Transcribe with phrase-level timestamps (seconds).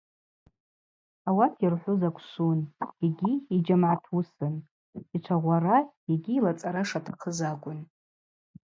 [1.29, 2.59] Ауат йырхӏвуз аквшвун
[3.05, 5.77] йгьи йджьамгӏатуысын,–йчвагъвара
[6.13, 7.79] йгьи йлацӏара шатахъыз акӏвын.